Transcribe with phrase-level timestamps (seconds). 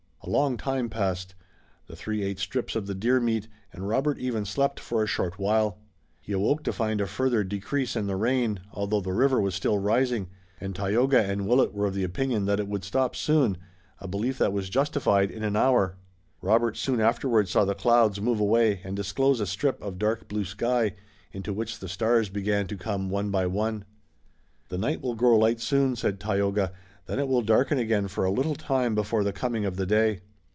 [0.23, 1.33] A long time passed.
[1.87, 5.39] The three ate strips of the deer meat, and Robert even slept for a short
[5.39, 5.79] while.
[6.21, 9.79] He awoke to find a further decrease in the rain, although the river was still
[9.79, 10.29] rising,
[10.59, 13.57] and Tayoga and Willet were of the opinion that it would stop soon,
[13.99, 15.97] a belief that was justified in an hour.
[16.39, 20.45] Robert soon afterward saw the clouds move away, and disclose a strip of dark blue
[20.45, 20.93] sky,
[21.31, 23.85] into which the stars began to come one by one.
[24.69, 26.71] "The night will grow light soon," said Tayoga,
[27.07, 30.21] "then it will darken again for a little time before the coming of the day."